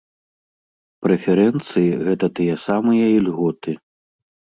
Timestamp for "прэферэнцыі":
1.07-1.89